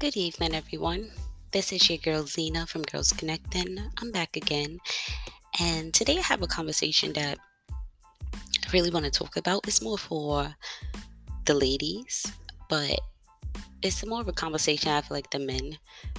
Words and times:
Good 0.00 0.16
evening, 0.16 0.54
everyone. 0.54 1.10
This 1.50 1.72
is 1.72 1.90
your 1.90 1.98
girl 1.98 2.22
Zena 2.22 2.68
from 2.68 2.82
Girls 2.82 3.10
Connecting. 3.10 3.80
I'm 4.00 4.12
back 4.12 4.36
again, 4.36 4.78
and 5.58 5.92
today 5.92 6.18
I 6.18 6.20
have 6.20 6.40
a 6.40 6.46
conversation 6.46 7.12
that 7.14 7.36
I 7.68 8.70
really 8.72 8.90
want 8.90 9.06
to 9.06 9.10
talk 9.10 9.36
about. 9.36 9.66
It's 9.66 9.82
more 9.82 9.98
for 9.98 10.54
the 11.46 11.54
ladies, 11.54 12.30
but 12.68 13.00
it's 13.82 14.06
more 14.06 14.20
of 14.20 14.28
a 14.28 14.32
conversation 14.32 14.92
I 14.92 15.00
feel 15.00 15.16
like 15.16 15.30
the 15.30 15.40
men 15.40 15.76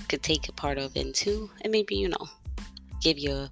could 0.10 0.24
take 0.24 0.50
a 0.50 0.52
part 0.52 0.78
of 0.78 0.98
into, 0.98 1.50
and 1.62 1.72
maybe 1.72 1.96
you 1.96 2.10
know, 2.10 2.28
give 3.02 3.18
your 3.18 3.48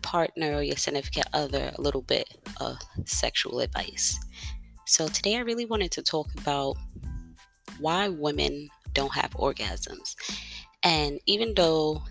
partner 0.00 0.54
or 0.54 0.62
your 0.62 0.78
significant 0.78 1.26
other 1.34 1.70
a 1.76 1.82
little 1.82 2.00
bit 2.00 2.34
of 2.62 2.78
sexual 3.04 3.60
advice. 3.60 4.18
So 4.86 5.06
today 5.08 5.36
I 5.36 5.40
really 5.40 5.66
wanted 5.66 5.90
to 5.92 6.02
talk 6.02 6.28
about 6.38 6.78
why 7.78 8.08
women 8.08 8.70
don't 8.96 9.14
have 9.14 9.30
orgasms. 9.32 10.16
And 10.82 11.20
even 11.26 11.54
though 11.54 12.02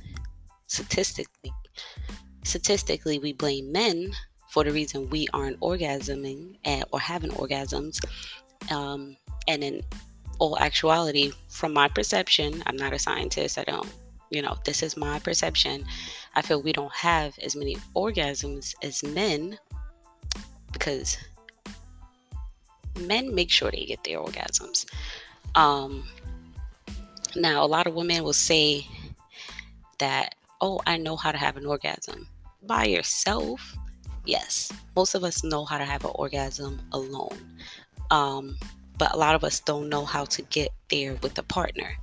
statistically 0.68 1.52
statistically 2.44 3.18
we 3.20 3.34
blame 3.34 3.72
men 3.72 4.12
for 4.50 4.64
the 4.64 4.72
reason 4.72 5.10
we 5.10 5.28
aren't 5.34 5.60
orgasming 5.60 6.56
or 6.92 7.00
having 7.00 7.32
orgasms, 7.32 8.00
um, 8.72 9.18
and 9.48 9.64
in 9.64 9.82
all 10.40 10.58
actuality, 10.60 11.32
from 11.50 11.74
my 11.74 11.88
perception, 11.88 12.64
I'm 12.66 12.78
not 12.78 12.94
a 12.94 13.00
scientist. 13.00 13.58
I 13.58 13.64
don't, 13.64 13.92
you 14.30 14.42
know, 14.42 14.56
this 14.64 14.84
is 14.84 14.96
my 14.96 15.20
perception. 15.20 15.86
I 16.36 16.42
feel 16.42 16.62
we 16.62 16.74
don't 16.74 16.94
have 16.94 17.38
as 17.42 17.56
many 17.56 17.78
orgasms 17.96 18.76
as 18.84 19.04
men 19.04 19.58
because 20.72 21.18
men 23.00 23.34
make 23.34 23.50
sure 23.50 23.72
they 23.72 23.86
get 23.86 24.04
their 24.04 24.20
orgasms. 24.20 24.86
Um, 25.56 26.04
now, 27.36 27.64
a 27.64 27.68
lot 27.68 27.88
of 27.88 27.94
women 27.94 28.24
will 28.24 28.34
say 28.34 28.88
that, 30.00 30.36
oh, 30.62 30.82
I 30.86 30.98
know 30.98 31.16
how 31.16 31.32
to 31.32 31.38
have 31.38 31.58
an 31.58 31.66
orgasm. 31.66 32.28
By 32.64 32.86
yourself, 32.86 33.76
yes, 34.26 34.72
most 34.96 35.16
of 35.16 35.24
us 35.24 35.44
know 35.44 35.66
how 35.66 35.78
to 35.78 35.86
have 35.86 36.04
an 36.06 36.12
orgasm 36.16 36.82
alone. 36.92 37.38
Um, 38.12 38.58
but 38.98 39.14
a 39.14 39.18
lot 39.18 39.36
of 39.36 39.44
us 39.44 39.60
don't 39.60 39.90
know 39.90 40.06
how 40.06 40.26
to 40.26 40.42
get 40.44 40.70
there 40.90 41.16
with 41.22 41.38
a 41.38 41.44
partner. 41.44 41.98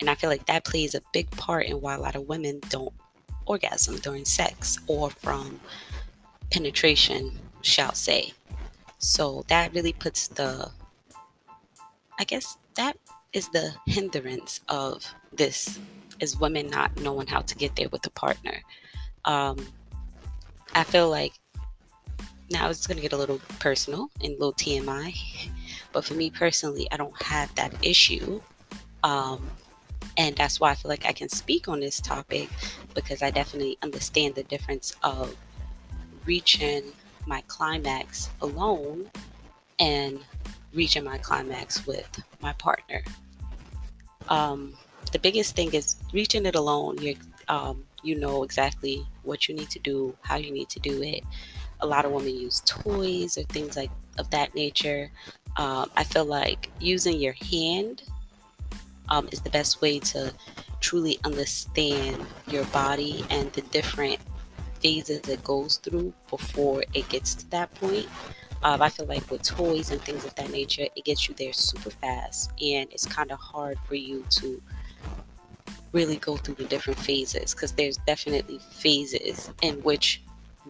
And 0.00 0.10
I 0.10 0.14
feel 0.14 0.30
like 0.30 0.46
that 0.46 0.64
plays 0.64 0.94
a 0.94 1.00
big 1.12 1.30
part 1.30 1.66
in 1.66 1.80
why 1.80 1.94
a 1.94 2.00
lot 2.00 2.16
of 2.16 2.28
women 2.28 2.60
don't 2.68 2.92
orgasm 3.46 3.96
during 3.98 4.24
sex 4.24 4.78
or 4.86 5.10
from 5.10 5.60
penetration, 6.50 7.32
shall 7.62 7.94
say. 7.94 8.32
So 8.98 9.44
that 9.48 9.74
really 9.74 9.92
puts 9.92 10.28
the, 10.28 10.70
I 12.18 12.24
guess 12.24 12.56
that 12.76 12.96
is 13.34 13.48
the 13.48 13.74
hindrance 13.86 14.60
of 14.68 15.04
this 15.32 15.78
is 16.20 16.38
women 16.38 16.70
not 16.70 16.96
knowing 17.00 17.26
how 17.26 17.40
to 17.40 17.54
get 17.56 17.74
there 17.76 17.88
with 17.88 18.06
a 18.06 18.10
partner. 18.10 18.62
Um, 19.24 19.66
I 20.74 20.84
feel 20.84 21.10
like 21.10 21.32
now 22.50 22.70
it's 22.70 22.86
going 22.86 22.96
to 22.96 23.02
get 23.02 23.12
a 23.12 23.16
little 23.16 23.40
personal 23.58 24.08
and 24.22 24.30
a 24.30 24.38
little 24.38 24.52
TMI, 24.52 25.14
but 25.92 26.04
for 26.04 26.14
me 26.14 26.30
personally, 26.30 26.86
I 26.92 26.96
don't 26.96 27.22
have 27.22 27.52
that 27.56 27.74
issue. 27.82 28.40
Um, 29.02 29.50
and 30.16 30.36
that's 30.36 30.60
why 30.60 30.70
I 30.70 30.74
feel 30.74 30.88
like 30.88 31.04
I 31.04 31.12
can 31.12 31.28
speak 31.28 31.66
on 31.66 31.80
this 31.80 32.00
topic 32.00 32.48
because 32.94 33.22
I 33.22 33.30
definitely 33.30 33.76
understand 33.82 34.36
the 34.36 34.44
difference 34.44 34.94
of 35.02 35.36
reaching 36.24 36.84
my 37.26 37.42
climax 37.48 38.30
alone 38.40 39.10
and 39.80 40.20
reaching 40.72 41.02
my 41.04 41.18
climax 41.18 41.86
with 41.86 42.22
my 42.40 42.52
partner 42.54 43.02
um, 44.28 44.74
the 45.12 45.18
biggest 45.18 45.54
thing 45.56 45.72
is 45.74 45.96
reaching 46.12 46.46
it 46.46 46.54
alone. 46.54 46.98
You 46.98 47.16
um, 47.48 47.84
you 48.02 48.14
know 48.16 48.42
exactly 48.42 49.06
what 49.22 49.48
you 49.48 49.54
need 49.54 49.70
to 49.70 49.78
do, 49.78 50.16
how 50.22 50.36
you 50.36 50.50
need 50.50 50.68
to 50.70 50.80
do 50.80 51.02
it. 51.02 51.22
A 51.80 51.86
lot 51.86 52.04
of 52.04 52.12
women 52.12 52.34
use 52.34 52.62
toys 52.66 53.36
or 53.36 53.42
things 53.44 53.76
like 53.76 53.90
of 54.18 54.30
that 54.30 54.54
nature. 54.54 55.10
Um, 55.56 55.90
I 55.96 56.04
feel 56.04 56.24
like 56.24 56.70
using 56.80 57.18
your 57.20 57.34
hand 57.34 58.02
um, 59.08 59.28
is 59.32 59.40
the 59.40 59.50
best 59.50 59.80
way 59.80 59.98
to 60.00 60.32
truly 60.80 61.18
understand 61.24 62.24
your 62.48 62.64
body 62.66 63.24
and 63.30 63.52
the 63.52 63.62
different 63.62 64.18
phases 64.80 65.26
it 65.28 65.42
goes 65.44 65.76
through 65.78 66.12
before 66.28 66.84
it 66.92 67.08
gets 67.08 67.34
to 67.34 67.50
that 67.50 67.74
point. 67.76 68.06
Um, 68.64 68.80
I 68.80 68.88
feel 68.88 69.06
like 69.06 69.30
with 69.30 69.42
toys 69.42 69.90
and 69.90 70.00
things 70.00 70.24
of 70.24 70.34
that 70.36 70.50
nature, 70.50 70.86
it 70.96 71.04
gets 71.04 71.28
you 71.28 71.34
there 71.34 71.52
super 71.52 71.90
fast, 71.90 72.50
and 72.62 72.90
it's 72.90 73.06
kind 73.06 73.30
of 73.30 73.38
hard 73.38 73.78
for 73.86 73.94
you 73.94 74.24
to 74.30 74.60
really 75.92 76.16
go 76.16 76.36
through 76.36 76.56
the 76.56 76.64
different 76.64 76.98
phases 76.98 77.54
because 77.54 77.72
there's 77.72 77.98
definitely 77.98 78.58
phases 78.70 79.50
in 79.62 79.74
which 79.82 80.22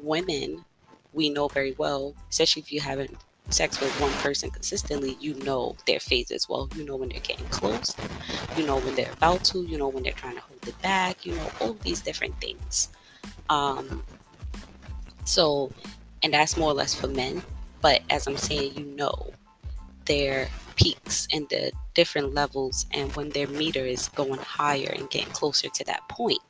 women 0.03 0.65
we 1.13 1.31
know 1.31 1.49
very 1.49 1.75
well, 1.79 2.15
especially 2.29 2.61
if 2.61 2.73
you 2.73 2.81
haven't 2.81 3.17
sex 3.51 3.81
with 3.81 3.93
one 4.01 4.13
person 4.15 4.51
consistently, 4.51 5.17
you 5.21 5.35
know 5.35 5.77
their 5.87 6.01
phases 6.01 6.49
well. 6.49 6.69
You 6.75 6.85
know 6.85 6.97
when 6.97 7.11
they're 7.11 7.21
getting 7.21 7.47
close, 7.47 7.95
you 8.57 8.67
know 8.67 8.79
when 8.79 8.95
they're 8.97 9.13
about 9.13 9.45
to, 9.45 9.63
you 9.63 9.79
know 9.79 9.89
when 9.89 10.03
they're 10.03 10.13
trying 10.13 10.35
to 10.35 10.41
hold 10.41 10.67
it 10.67 10.81
back, 10.83 11.25
you 11.25 11.35
know 11.35 11.51
all 11.61 11.75
these 11.75 12.01
different 12.01 12.35
things. 12.41 12.89
Um, 13.49 14.03
so, 15.25 15.71
and 16.23 16.35
that's 16.35 16.57
more 16.57 16.71
or 16.71 16.75
less 16.75 16.95
for 16.95 17.07
men. 17.07 17.43
But 17.85 18.01
as 18.09 18.27
I'm 18.27 18.39
saying, 18.39 18.79
you 18.79 18.87
know 18.87 19.35
their 20.07 20.49
peaks 20.75 21.29
and 21.31 21.47
the 21.51 21.71
different 21.93 22.33
levels 22.33 22.87
and 22.93 23.15
when 23.15 23.29
their 23.29 23.47
meter 23.47 23.85
is 23.85 24.09
going 24.09 24.41
higher 24.41 24.91
and 24.97 25.11
getting 25.11 25.35
closer 25.35 25.69
to 25.69 25.85
that 25.85 26.01
point. 26.09 26.41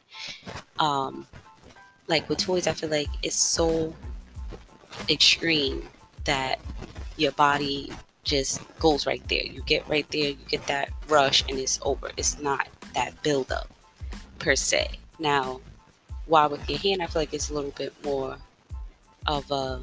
Um, 0.78 1.26
like 2.06 2.28
with 2.28 2.38
toys, 2.38 2.68
I 2.68 2.72
feel 2.72 2.88
like 2.88 3.08
it's 3.24 3.34
so 3.34 3.92
extreme 5.10 5.82
that 6.22 6.60
your 7.16 7.32
body 7.32 7.90
just 8.22 8.60
goes 8.78 9.04
right 9.04 9.26
there. 9.28 9.42
You 9.44 9.62
get 9.62 9.88
right 9.88 10.08
there, 10.12 10.30
you 10.30 10.38
get 10.48 10.64
that 10.68 10.90
rush, 11.08 11.42
and 11.48 11.58
it's 11.58 11.80
over. 11.82 12.12
It's 12.16 12.40
not 12.40 12.68
that 12.94 13.20
buildup 13.24 13.68
per 14.38 14.54
se. 14.54 15.00
Now, 15.18 15.60
while 16.26 16.48
with 16.50 16.70
your 16.70 16.78
hand, 16.78 17.02
I 17.02 17.08
feel 17.08 17.22
like 17.22 17.34
it's 17.34 17.50
a 17.50 17.54
little 17.54 17.72
bit 17.72 17.92
more 18.04 18.36
of 19.26 19.50
a 19.50 19.82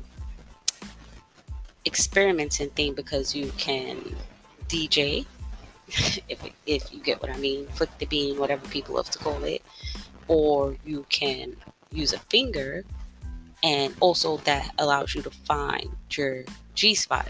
experimenting 1.86 2.70
thing 2.70 2.94
because 2.94 3.36
you 3.36 3.52
can 3.58 3.98
DJ, 4.68 5.26
if, 5.88 6.40
if 6.66 6.94
you 6.94 7.00
get 7.00 7.22
what 7.22 7.32
I 7.32 7.38
mean, 7.38 7.68
flick 7.68 7.96
the 7.98 8.06
bean, 8.06 8.38
whatever 8.38 8.68
people 8.70 8.96
love 8.96 9.10
to 9.12 9.20
call 9.20 9.44
it, 9.44 9.62
or 10.28 10.76
you 10.86 11.06
can 11.10 11.56
use 11.92 12.14
a 12.14 12.20
finger, 12.20 12.84
and 13.64 13.94
also 14.00 14.38
that 14.38 14.74
allows 14.80 15.14
you 15.14 15.22
to 15.22 15.30
find 15.30 15.90
your 16.12 16.44
G 16.74 16.96
spot. 16.96 17.30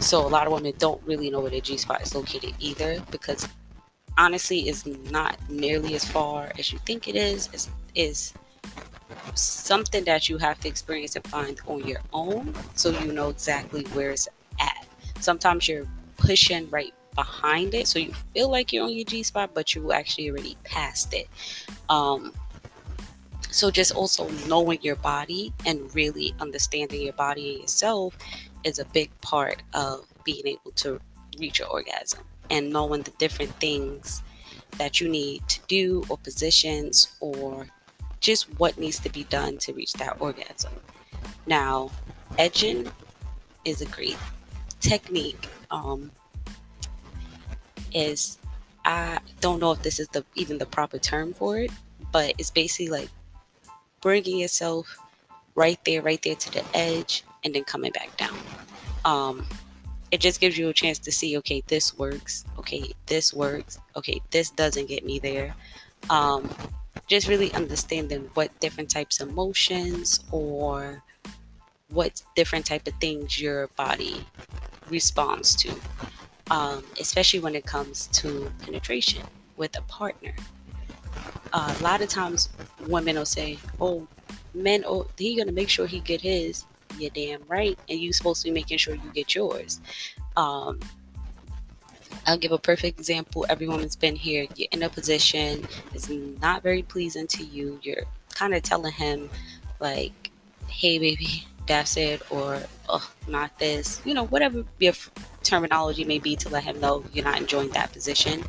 So 0.00 0.26
a 0.26 0.28
lot 0.28 0.46
of 0.46 0.52
women 0.52 0.74
don't 0.78 1.02
really 1.04 1.30
know 1.30 1.40
where 1.40 1.50
their 1.50 1.60
G 1.60 1.76
spot 1.76 2.02
is 2.02 2.14
located 2.14 2.54
either 2.58 3.00
because 3.10 3.48
honestly, 4.18 4.68
it's 4.68 4.86
not 4.86 5.38
nearly 5.48 5.94
as 5.94 6.04
far 6.04 6.52
as 6.58 6.72
you 6.72 6.78
think 6.80 7.08
it 7.08 7.16
is. 7.16 7.48
It's, 7.52 7.70
is 7.94 8.34
something 9.34 10.04
that 10.04 10.28
you 10.28 10.38
have 10.38 10.60
to 10.60 10.68
experience 10.68 11.16
and 11.16 11.26
find 11.26 11.60
on 11.66 11.86
your 11.86 12.00
own 12.12 12.54
so 12.74 12.90
you 12.90 13.12
know 13.12 13.30
exactly 13.30 13.84
where 13.92 14.10
it's 14.10 14.28
at. 14.60 14.86
Sometimes 15.20 15.68
you're 15.68 15.88
pushing 16.16 16.68
right 16.70 16.94
behind 17.14 17.74
it 17.74 17.86
so 17.86 17.98
you 17.98 18.12
feel 18.32 18.50
like 18.50 18.72
you're 18.72 18.84
on 18.84 18.92
your 18.92 19.04
G 19.04 19.22
spot, 19.22 19.50
but 19.54 19.74
you 19.74 19.92
actually 19.92 20.30
already 20.30 20.56
passed 20.64 21.14
it. 21.14 21.28
Um, 21.88 22.32
so 23.50 23.70
just 23.70 23.94
also 23.94 24.28
knowing 24.48 24.80
your 24.82 24.96
body 24.96 25.52
and 25.64 25.94
really 25.94 26.34
understanding 26.40 27.02
your 27.02 27.12
body 27.12 27.52
and 27.52 27.62
yourself 27.62 28.16
is 28.64 28.78
a 28.78 28.84
big 28.86 29.10
part 29.20 29.62
of 29.74 30.04
being 30.24 30.46
able 30.46 30.72
to 30.72 31.00
reach 31.38 31.60
your 31.60 31.68
orgasm 31.68 32.20
and 32.50 32.70
knowing 32.70 33.02
the 33.02 33.12
different 33.12 33.52
things 33.60 34.22
that 34.78 35.00
you 35.00 35.08
need 35.08 35.46
to 35.48 35.60
do 35.68 36.02
or 36.08 36.18
positions 36.18 37.16
or 37.20 37.68
just 38.24 38.46
what 38.58 38.78
needs 38.78 38.98
to 38.98 39.10
be 39.10 39.24
done 39.24 39.58
to 39.58 39.74
reach 39.74 39.92
that 39.92 40.16
orgasm. 40.18 40.72
Now, 41.46 41.90
edging 42.38 42.90
is 43.66 43.82
a 43.82 43.86
great 43.86 44.16
technique. 44.80 45.46
Um, 45.70 46.10
is 47.92 48.38
I 48.84 49.18
don't 49.40 49.60
know 49.60 49.72
if 49.72 49.82
this 49.82 50.00
is 50.00 50.08
the 50.08 50.24
even 50.34 50.56
the 50.56 50.64
proper 50.64 50.98
term 50.98 51.34
for 51.34 51.58
it, 51.58 51.70
but 52.12 52.32
it's 52.38 52.50
basically 52.50 52.88
like 52.88 53.10
bringing 54.00 54.38
yourself 54.38 54.96
right 55.54 55.78
there, 55.84 56.00
right 56.00 56.20
there 56.22 56.34
to 56.34 56.50
the 56.50 56.64
edge, 56.74 57.24
and 57.44 57.54
then 57.54 57.64
coming 57.64 57.92
back 57.92 58.16
down. 58.16 58.38
Um, 59.04 59.46
it 60.10 60.20
just 60.20 60.40
gives 60.40 60.56
you 60.56 60.70
a 60.70 60.72
chance 60.72 60.98
to 61.00 61.12
see, 61.12 61.36
okay, 61.38 61.62
this 61.66 61.96
works. 61.98 62.46
Okay, 62.58 62.92
this 63.06 63.34
works. 63.34 63.78
Okay, 63.96 64.22
this 64.30 64.48
doesn't 64.50 64.88
get 64.88 65.04
me 65.04 65.18
there. 65.18 65.54
Um, 66.08 66.48
just 67.06 67.28
really 67.28 67.52
understanding 67.52 68.30
what 68.34 68.58
different 68.60 68.90
types 68.90 69.20
of 69.20 69.32
motions 69.32 70.20
or 70.30 71.02
what 71.88 72.22
different 72.34 72.66
type 72.66 72.86
of 72.86 72.94
things 72.94 73.40
your 73.40 73.68
body 73.76 74.24
responds 74.90 75.54
to 75.54 75.72
um, 76.50 76.84
especially 77.00 77.40
when 77.40 77.54
it 77.54 77.64
comes 77.64 78.06
to 78.08 78.50
penetration 78.64 79.22
with 79.56 79.76
a 79.78 79.82
partner. 79.82 80.34
Uh, 81.52 81.74
a 81.78 81.82
lot 81.82 82.02
of 82.02 82.08
times 82.08 82.48
women 82.88 83.16
will 83.16 83.24
say, 83.24 83.58
"Oh, 83.80 84.06
men, 84.54 84.84
oh, 84.86 85.06
he 85.16 85.36
gonna 85.36 85.52
make 85.52 85.68
sure 85.68 85.86
he 85.86 86.00
get 86.00 86.20
his." 86.20 86.64
You're 86.98 87.10
damn 87.10 87.42
right, 87.48 87.78
and 87.88 87.98
you 87.98 88.12
supposed 88.12 88.42
to 88.42 88.48
be 88.48 88.52
making 88.52 88.78
sure 88.78 88.94
you 88.94 89.10
get 89.12 89.34
yours. 89.34 89.80
Um, 90.36 90.80
I'll 92.26 92.38
give 92.38 92.52
a 92.52 92.58
perfect 92.58 92.98
example. 92.98 93.44
Every 93.48 93.68
woman's 93.68 93.96
been 93.96 94.16
here. 94.16 94.46
You're 94.56 94.68
in 94.72 94.82
a 94.82 94.88
position 94.88 95.66
it's 95.92 96.08
not 96.08 96.62
very 96.62 96.82
pleasing 96.82 97.26
to 97.28 97.44
you. 97.44 97.78
You're 97.82 98.04
kind 98.34 98.54
of 98.54 98.62
telling 98.62 98.92
him, 98.92 99.30
like, 99.80 100.30
"Hey, 100.68 100.98
baby, 100.98 101.46
that's 101.66 101.96
it," 101.96 102.22
or 102.30 102.62
"Oh, 102.88 103.10
not 103.28 103.58
this." 103.58 104.00
You 104.04 104.14
know, 104.14 104.24
whatever 104.26 104.64
your 104.78 104.94
terminology 105.42 106.04
may 106.04 106.18
be 106.18 106.36
to 106.36 106.48
let 106.48 106.64
him 106.64 106.80
know 106.80 107.04
you're 107.12 107.24
not 107.24 107.38
enjoying 107.38 107.70
that 107.70 107.92
position. 107.92 108.44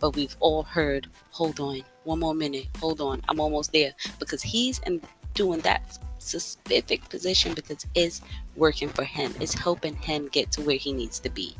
But 0.00 0.16
we've 0.16 0.36
all 0.40 0.64
heard, 0.64 1.08
"Hold 1.30 1.60
on, 1.60 1.82
one 2.04 2.18
more 2.18 2.34
minute. 2.34 2.66
Hold 2.80 3.00
on, 3.00 3.22
I'm 3.28 3.40
almost 3.40 3.72
there," 3.72 3.94
because 4.18 4.42
he's 4.42 4.80
in 4.80 5.00
doing 5.34 5.60
that 5.60 5.98
specific 6.18 7.08
position 7.08 7.54
because 7.54 7.86
it's 7.94 8.20
working 8.56 8.88
for 8.88 9.04
him. 9.04 9.34
It's 9.40 9.54
helping 9.54 9.96
him 9.96 10.28
get 10.28 10.52
to 10.52 10.62
where 10.62 10.76
he 10.76 10.92
needs 10.92 11.18
to 11.20 11.30
be. 11.30 11.56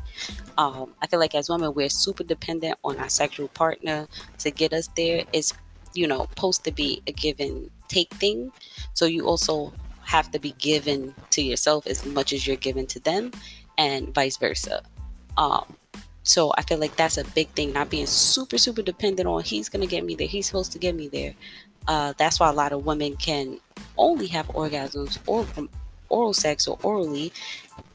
Um, 0.57 0.93
I 1.01 1.07
feel 1.07 1.19
like 1.19 1.35
as 1.35 1.49
women, 1.49 1.73
we're 1.73 1.89
super 1.89 2.23
dependent 2.23 2.77
on 2.83 2.97
our 2.97 3.09
sexual 3.09 3.47
partner 3.49 4.07
to 4.39 4.51
get 4.51 4.73
us 4.73 4.87
there. 4.95 5.23
It's, 5.33 5.53
you 5.93 6.07
know, 6.07 6.27
supposed 6.29 6.63
to 6.65 6.71
be 6.71 7.01
a 7.07 7.11
given 7.11 7.71
take 7.87 8.13
thing. 8.13 8.51
So 8.93 9.05
you 9.05 9.25
also 9.25 9.73
have 10.03 10.31
to 10.31 10.39
be 10.39 10.53
given 10.59 11.15
to 11.31 11.41
yourself 11.41 11.87
as 11.87 12.05
much 12.05 12.33
as 12.33 12.45
you're 12.45 12.55
given 12.55 12.85
to 12.87 12.99
them, 12.99 13.31
and 13.77 14.13
vice 14.13 14.37
versa. 14.37 14.83
Um, 15.37 15.75
so 16.23 16.51
I 16.57 16.61
feel 16.63 16.77
like 16.77 16.95
that's 16.95 17.17
a 17.17 17.23
big 17.23 17.47
thing, 17.49 17.73
not 17.73 17.89
being 17.89 18.05
super, 18.05 18.57
super 18.57 18.81
dependent 18.81 19.27
on 19.27 19.41
he's 19.43 19.69
to 19.69 19.87
get 19.87 20.05
me 20.05 20.15
there, 20.15 20.27
he's 20.27 20.45
supposed 20.45 20.71
to 20.73 20.79
get 20.79 20.95
me 20.95 21.07
there. 21.07 21.33
Uh, 21.87 22.13
that's 22.17 22.39
why 22.39 22.49
a 22.49 22.53
lot 22.53 22.71
of 22.71 22.85
women 22.85 23.15
can 23.15 23.59
only 23.97 24.27
have 24.27 24.47
orgasms 24.49 25.17
or 25.27 25.43
from 25.43 25.69
oral 26.09 26.33
sex 26.33 26.67
or 26.67 26.77
orally 26.83 27.31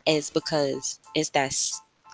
is 0.07 0.31
because 0.31 0.99
it's 1.15 1.31
that 1.31 1.55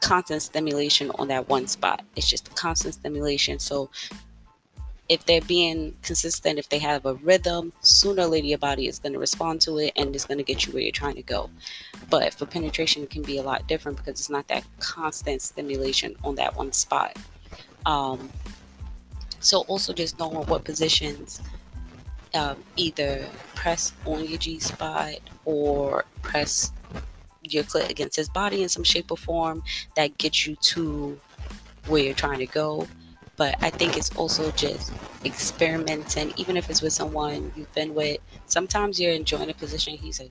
constant 0.00 0.42
stimulation 0.42 1.10
on 1.18 1.28
that 1.28 1.48
one 1.48 1.66
spot. 1.66 2.02
It's 2.16 2.28
just 2.28 2.54
constant 2.56 2.94
stimulation. 2.94 3.58
So 3.58 3.90
if 5.08 5.24
they're 5.26 5.42
being 5.42 5.94
consistent, 6.02 6.58
if 6.58 6.68
they 6.68 6.78
have 6.78 7.04
a 7.04 7.14
rhythm, 7.14 7.72
sooner 7.82 8.22
or 8.22 8.26
later 8.26 8.46
your 8.46 8.58
body 8.58 8.86
is 8.86 8.98
going 8.98 9.12
to 9.12 9.18
respond 9.18 9.60
to 9.62 9.78
it 9.78 9.92
and 9.96 10.14
it's 10.14 10.24
going 10.24 10.38
to 10.38 10.44
get 10.44 10.66
you 10.66 10.72
where 10.72 10.82
you're 10.82 10.92
trying 10.92 11.16
to 11.16 11.22
go. 11.22 11.50
But 12.08 12.34
for 12.34 12.46
penetration, 12.46 13.02
it 13.02 13.10
can 13.10 13.22
be 13.22 13.38
a 13.38 13.42
lot 13.42 13.66
different 13.66 13.98
because 13.98 14.18
it's 14.18 14.30
not 14.30 14.48
that 14.48 14.64
constant 14.78 15.42
stimulation 15.42 16.16
on 16.24 16.34
that 16.36 16.56
one 16.56 16.72
spot. 16.72 17.16
Um, 17.84 18.30
so 19.40 19.60
also 19.62 19.92
just 19.92 20.18
knowing 20.18 20.46
what 20.46 20.64
positions 20.64 21.40
um, 22.34 22.56
either 22.76 23.26
press 23.54 23.92
on 24.06 24.24
your 24.24 24.38
G 24.38 24.58
spot 24.58 25.16
or 25.44 26.04
press 26.22 26.72
your 27.42 27.64
clit 27.64 27.90
against 27.90 28.16
his 28.16 28.28
body 28.28 28.62
in 28.62 28.68
some 28.68 28.84
shape 28.84 29.10
or 29.10 29.16
form 29.16 29.62
that 29.96 30.16
gets 30.18 30.46
you 30.46 30.56
to 30.56 31.18
where 31.86 32.02
you're 32.02 32.14
trying 32.14 32.38
to 32.38 32.46
go. 32.46 32.86
But 33.36 33.56
I 33.60 33.70
think 33.70 33.96
it's 33.96 34.14
also 34.16 34.50
just 34.52 34.92
experimenting, 35.24 36.32
even 36.36 36.56
if 36.56 36.70
it's 36.70 36.82
with 36.82 36.92
someone 36.92 37.52
you've 37.56 37.74
been 37.74 37.94
with. 37.94 38.18
Sometimes 38.46 39.00
you're 39.00 39.12
enjoying 39.12 39.50
a 39.50 39.54
position, 39.54 39.96
he's 39.96 40.20
like, 40.20 40.30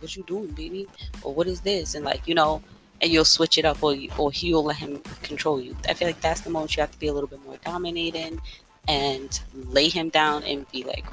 What 0.00 0.14
you 0.14 0.22
doing, 0.24 0.48
baby? 0.48 0.86
Or 1.22 1.34
what 1.34 1.46
is 1.46 1.60
this? 1.62 1.94
And 1.94 2.04
like, 2.04 2.26
you 2.28 2.34
know, 2.34 2.62
and 3.00 3.10
you'll 3.10 3.24
switch 3.24 3.58
it 3.58 3.64
up 3.64 3.82
or 3.82 3.96
or 4.16 4.30
he'll 4.30 4.62
let 4.62 4.76
him 4.76 5.00
control 5.22 5.60
you. 5.60 5.76
I 5.88 5.94
feel 5.94 6.06
like 6.06 6.20
that's 6.20 6.42
the 6.42 6.50
moment 6.50 6.76
you 6.76 6.82
have 6.82 6.92
to 6.92 6.98
be 6.98 7.08
a 7.08 7.12
little 7.12 7.28
bit 7.28 7.44
more 7.44 7.56
dominating 7.64 8.40
and 8.88 9.40
lay 9.54 9.88
him 9.88 10.08
down 10.08 10.42
and 10.44 10.70
be 10.70 10.84
like, 10.84 11.04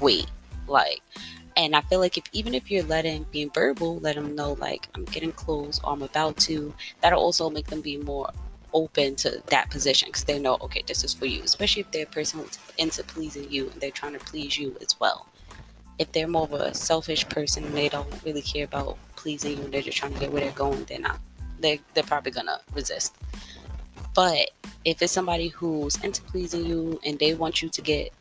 wait, 0.00 0.26
like, 0.66 1.02
and 1.56 1.74
I 1.74 1.80
feel 1.82 1.98
like 1.98 2.16
if 2.16 2.24
even 2.32 2.54
if 2.54 2.70
you're 2.70 2.84
letting 2.84 3.26
being 3.30 3.50
verbal, 3.50 3.98
let 3.98 4.14
them 4.14 4.34
know 4.34 4.54
like 4.54 4.88
I'm 4.94 5.04
getting 5.04 5.32
close 5.32 5.80
or 5.82 5.92
I'm 5.92 6.02
about 6.02 6.36
to. 6.38 6.72
That'll 7.00 7.20
also 7.20 7.50
make 7.50 7.66
them 7.66 7.80
be 7.80 7.96
more 7.96 8.30
open 8.72 9.16
to 9.16 9.42
that 9.46 9.70
position 9.70 10.08
because 10.08 10.24
they 10.24 10.38
know 10.38 10.56
okay 10.60 10.82
this 10.86 11.02
is 11.04 11.12
for 11.14 11.26
you 11.26 11.42
especially 11.42 11.80
if 11.80 11.90
they're 11.90 12.04
a 12.04 12.10
person 12.10 12.40
who's 12.40 12.58
into 12.78 13.02
pleasing 13.04 13.50
you 13.50 13.68
and 13.70 13.80
they're 13.80 13.90
trying 13.90 14.12
to 14.12 14.18
please 14.20 14.56
you 14.56 14.76
as 14.80 14.98
well 15.00 15.26
if 15.98 16.10
they're 16.12 16.28
more 16.28 16.44
of 16.44 16.52
a 16.52 16.74
selfish 16.74 17.28
person 17.28 17.64
and 17.64 17.74
they 17.74 17.88
don't 17.88 18.12
really 18.24 18.42
care 18.42 18.64
about 18.64 18.96
pleasing 19.16 19.58
you 19.58 19.64
and 19.64 19.72
they're 19.72 19.82
just 19.82 19.98
trying 19.98 20.12
to 20.12 20.20
get 20.20 20.32
where 20.32 20.42
they're 20.42 20.52
going 20.52 20.84
they're 20.84 20.98
not 20.98 21.18
they're, 21.60 21.78
they're 21.94 22.04
probably 22.04 22.32
gonna 22.32 22.60
resist 22.74 23.16
but 24.14 24.50
if 24.84 25.02
it's 25.02 25.12
somebody 25.12 25.48
who's 25.48 26.02
into 26.02 26.22
pleasing 26.22 26.64
you 26.64 27.00
and 27.04 27.18
they 27.18 27.34
want 27.34 27.62
you 27.62 27.68
to 27.68 27.82
get 27.82 28.12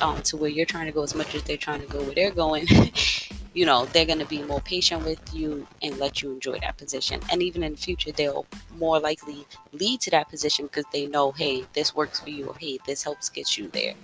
um, 0.00 0.20
to 0.22 0.36
where 0.36 0.50
you're 0.50 0.66
trying 0.66 0.86
to 0.86 0.92
go 0.92 1.02
as 1.02 1.14
much 1.14 1.34
as 1.34 1.42
they're 1.44 1.56
trying 1.56 1.80
to 1.80 1.86
go 1.86 2.02
where 2.02 2.14
they're 2.14 2.30
going, 2.30 2.66
you 3.54 3.64
know, 3.64 3.86
they're 3.86 4.04
going 4.04 4.18
to 4.18 4.26
be 4.26 4.42
more 4.42 4.60
patient 4.60 5.04
with 5.04 5.20
you 5.32 5.66
and 5.82 5.96
let 5.98 6.20
you 6.20 6.32
enjoy 6.32 6.58
that 6.60 6.76
position. 6.76 7.20
And 7.30 7.42
even 7.42 7.62
in 7.62 7.72
the 7.72 7.78
future, 7.78 8.12
they'll 8.12 8.46
more 8.76 8.98
likely 8.98 9.46
lead 9.72 10.00
to 10.02 10.10
that 10.10 10.28
position 10.28 10.66
because 10.66 10.84
they 10.92 11.06
know, 11.06 11.32
hey, 11.32 11.64
this 11.72 11.94
works 11.94 12.20
for 12.20 12.30
you, 12.30 12.46
or 12.48 12.54
hey, 12.58 12.78
this 12.86 13.02
helps 13.02 13.28
get 13.28 13.56
you 13.56 13.68
there. 13.68 13.94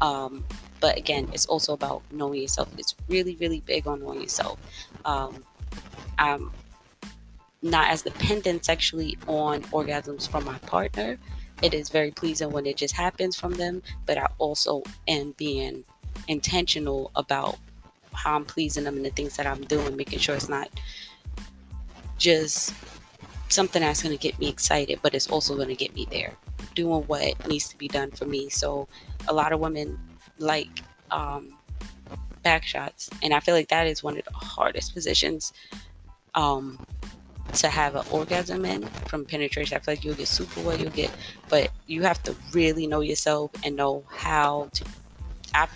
Um, 0.00 0.44
but 0.80 0.96
again, 0.96 1.28
it's 1.32 1.46
also 1.46 1.72
about 1.72 2.02
knowing 2.10 2.40
yourself. 2.40 2.68
It's 2.78 2.94
really, 3.08 3.36
really 3.36 3.60
big 3.60 3.86
on 3.86 4.00
knowing 4.00 4.20
yourself. 4.20 4.58
Um, 5.04 5.44
I'm 6.18 6.50
not 7.62 7.90
as 7.90 8.02
dependent 8.02 8.64
sexually 8.64 9.18
on 9.26 9.62
orgasms 9.64 10.28
from 10.28 10.44
my 10.44 10.58
partner. 10.58 11.18
It 11.62 11.74
is 11.74 11.90
very 11.90 12.10
pleasing 12.10 12.50
when 12.50 12.66
it 12.66 12.76
just 12.76 12.94
happens 12.94 13.36
from 13.36 13.52
them, 13.54 13.82
but 14.06 14.16
I 14.16 14.26
also 14.38 14.82
am 15.06 15.32
being 15.36 15.84
intentional 16.26 17.10
about 17.14 17.58
how 18.12 18.34
I'm 18.34 18.44
pleasing 18.44 18.84
them 18.84 18.96
and 18.96 19.04
the 19.04 19.10
things 19.10 19.36
that 19.36 19.46
I'm 19.46 19.62
doing, 19.62 19.96
making 19.96 20.20
sure 20.20 20.34
it's 20.34 20.48
not 20.48 20.68
just 22.18 22.74
something 23.48 23.82
that's 23.82 24.02
going 24.02 24.16
to 24.16 24.22
get 24.22 24.38
me 24.38 24.48
excited, 24.48 25.00
but 25.02 25.14
it's 25.14 25.28
also 25.28 25.54
going 25.54 25.68
to 25.68 25.74
get 25.74 25.94
me 25.94 26.06
there, 26.10 26.34
doing 26.74 27.02
what 27.02 27.48
needs 27.48 27.68
to 27.68 27.76
be 27.76 27.88
done 27.88 28.10
for 28.10 28.24
me. 28.24 28.48
So, 28.48 28.88
a 29.28 29.34
lot 29.34 29.52
of 29.52 29.60
women 29.60 29.98
like 30.38 30.82
um, 31.10 31.54
back 32.42 32.64
shots, 32.64 33.10
and 33.22 33.34
I 33.34 33.40
feel 33.40 33.54
like 33.54 33.68
that 33.68 33.86
is 33.86 34.02
one 34.02 34.16
of 34.16 34.24
the 34.24 34.32
hardest 34.32 34.94
positions 34.94 35.52
um, 36.34 36.84
to 37.54 37.68
have 37.68 37.94
an 37.94 38.04
orgasm 38.10 38.64
in 38.64 38.82
from 39.08 39.24
penetration. 39.24 39.76
I 39.76 39.80
feel 39.80 39.94
like 39.94 40.04
you'll 40.04 40.14
get 40.14 40.28
super 40.28 40.60
well, 40.60 40.78
you'll 40.78 40.90
get, 40.90 41.10
but 41.48 41.70
you 41.86 42.02
have 42.02 42.22
to 42.24 42.34
really 42.52 42.86
know 42.86 43.00
yourself 43.00 43.50
and 43.64 43.76
know 43.76 44.04
how 44.08 44.70
to. 44.74 44.84
I, 45.52 45.66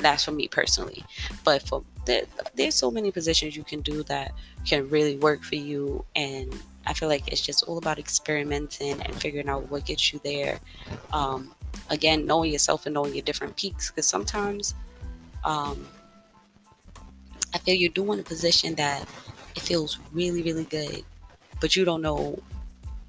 that's 0.00 0.24
for 0.24 0.30
me 0.30 0.46
personally, 0.46 1.04
but 1.42 1.62
for 1.62 1.82
there, 2.06 2.22
there's 2.54 2.76
so 2.76 2.90
many 2.90 3.10
positions 3.10 3.56
you 3.56 3.64
can 3.64 3.80
do 3.80 4.04
that 4.04 4.32
can 4.64 4.88
really 4.88 5.16
work 5.16 5.42
for 5.42 5.56
you, 5.56 6.04
and 6.14 6.56
I 6.86 6.92
feel 6.92 7.08
like 7.08 7.26
it's 7.32 7.40
just 7.40 7.64
all 7.64 7.78
about 7.78 7.98
experimenting 7.98 9.00
and 9.00 9.14
figuring 9.20 9.48
out 9.48 9.70
what 9.70 9.86
gets 9.86 10.12
you 10.12 10.20
there. 10.22 10.60
Um, 11.12 11.52
again, 11.90 12.26
knowing 12.26 12.52
yourself 12.52 12.86
and 12.86 12.94
knowing 12.94 13.14
your 13.14 13.22
different 13.22 13.56
peaks, 13.56 13.90
because 13.90 14.06
sometimes 14.06 14.74
um, 15.44 15.86
I 17.52 17.58
feel 17.58 17.74
you're 17.74 17.90
doing 17.90 18.20
a 18.20 18.22
position 18.22 18.74
that 18.76 19.02
it 19.56 19.62
feels 19.62 19.98
really, 20.12 20.42
really 20.42 20.64
good 20.64 21.04
but 21.64 21.74
you 21.74 21.82
don't 21.82 22.02
know 22.02 22.38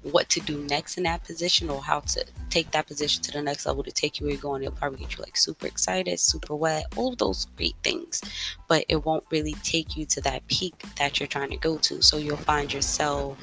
what 0.00 0.30
to 0.30 0.40
do 0.40 0.56
next 0.62 0.96
in 0.96 1.02
that 1.02 1.22
position 1.24 1.68
or 1.68 1.82
how 1.82 2.00
to 2.00 2.24
take 2.48 2.70
that 2.70 2.86
position 2.86 3.22
to 3.22 3.30
the 3.30 3.42
next 3.42 3.66
level 3.66 3.82
to 3.82 3.92
take 3.92 4.18
you 4.18 4.24
where 4.24 4.32
you're 4.32 4.40
going. 4.40 4.62
It'll 4.62 4.74
probably 4.74 5.00
get 5.00 5.14
you 5.14 5.22
like 5.22 5.36
super 5.36 5.66
excited, 5.66 6.18
super 6.18 6.56
wet, 6.56 6.86
all 6.96 7.12
of 7.12 7.18
those 7.18 7.48
great 7.58 7.76
things. 7.84 8.22
But 8.66 8.86
it 8.88 9.04
won't 9.04 9.24
really 9.30 9.52
take 9.62 9.94
you 9.94 10.06
to 10.06 10.22
that 10.22 10.46
peak 10.46 10.84
that 10.96 11.20
you're 11.20 11.26
trying 11.26 11.50
to 11.50 11.58
go 11.58 11.76
to. 11.76 12.00
So 12.00 12.16
you'll 12.16 12.38
find 12.38 12.72
yourself 12.72 13.36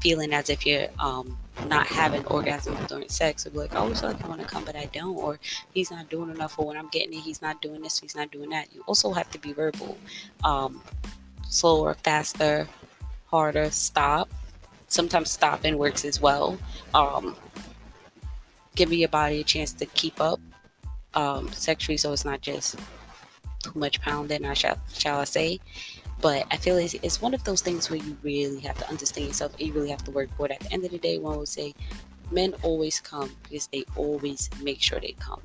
feeling 0.00 0.32
as 0.32 0.50
if 0.50 0.66
you're 0.66 0.88
um, 0.98 1.38
not 1.68 1.86
having 1.86 2.24
orgasm 2.26 2.76
during 2.88 3.08
sex. 3.08 3.46
It'll 3.46 3.54
be 3.54 3.60
like, 3.60 3.76
I 3.76 3.78
always 3.78 4.00
feel 4.00 4.10
like 4.10 4.24
I 4.24 4.26
want 4.26 4.40
to 4.40 4.46
come, 4.48 4.64
but 4.64 4.74
I 4.74 4.86
don't. 4.86 5.14
Or 5.14 5.38
he's 5.72 5.92
not 5.92 6.10
doing 6.10 6.30
enough. 6.30 6.58
Or 6.58 6.66
when 6.66 6.76
I'm 6.76 6.88
getting 6.88 7.12
it, 7.12 7.20
he's 7.20 7.42
not 7.42 7.62
doing 7.62 7.80
this, 7.80 8.00
he's 8.00 8.16
not 8.16 8.32
doing 8.32 8.50
that. 8.50 8.74
You 8.74 8.82
also 8.88 9.12
have 9.12 9.30
to 9.30 9.38
be 9.38 9.52
verbal. 9.52 9.96
Um, 10.42 10.82
slower, 11.48 11.94
faster, 11.94 12.66
harder, 13.32 13.70
stop. 13.70 14.30
Sometimes 14.88 15.30
stopping 15.30 15.78
works 15.78 16.04
as 16.04 16.20
well. 16.20 16.58
Um, 16.92 17.34
giving 18.76 18.98
your 18.98 19.08
body 19.08 19.40
a 19.40 19.44
chance 19.44 19.72
to 19.72 19.86
keep 19.86 20.20
up 20.20 20.38
um, 21.14 21.50
sexually, 21.52 21.96
so 21.96 22.12
it's 22.12 22.26
not 22.26 22.42
just 22.42 22.78
too 23.62 23.72
much 23.74 24.00
pounding, 24.02 24.44
I 24.44 24.54
shall, 24.54 24.78
shall 24.92 25.20
I 25.20 25.24
say. 25.24 25.60
But 26.20 26.46
I 26.50 26.56
feel 26.58 26.76
it's, 26.76 26.94
it's 26.94 27.22
one 27.22 27.34
of 27.34 27.42
those 27.44 27.62
things 27.62 27.90
where 27.90 27.98
you 27.98 28.16
really 28.22 28.60
have 28.60 28.78
to 28.78 28.88
understand 28.88 29.26
yourself. 29.26 29.54
You 29.58 29.72
really 29.72 29.90
have 29.90 30.04
to 30.04 30.10
work 30.10 30.28
for 30.36 30.46
it. 30.46 30.52
At 30.52 30.60
the 30.60 30.72
end 30.72 30.84
of 30.84 30.90
the 30.90 30.98
day, 30.98 31.18
one 31.18 31.38
would 31.38 31.48
say 31.48 31.74
men 32.30 32.54
always 32.62 33.00
come 33.00 33.34
because 33.42 33.66
they 33.68 33.84
always 33.96 34.50
make 34.62 34.80
sure 34.80 35.00
they 35.00 35.16
come. 35.18 35.40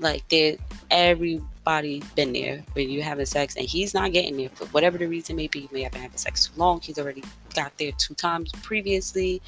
Like 0.00 0.28
they 0.28 0.58
everybody 0.90 2.02
been 2.16 2.32
there 2.32 2.64
when 2.72 2.90
you're 2.90 3.04
having 3.04 3.26
sex 3.26 3.54
and 3.54 3.66
he's 3.66 3.94
not 3.94 4.12
getting 4.12 4.36
there 4.36 4.48
for 4.48 4.64
whatever 4.66 4.98
the 4.98 5.06
reason 5.06 5.36
may 5.36 5.46
be. 5.46 5.60
You 5.60 5.68
may 5.72 5.82
have 5.82 5.92
been 5.92 6.02
having 6.02 6.18
sex 6.18 6.48
too 6.48 6.52
long. 6.56 6.80
He's 6.80 6.98
already 6.98 7.22
got 7.54 7.76
there 7.78 7.92
two 7.92 8.14
times 8.14 8.50
previously. 8.62 9.40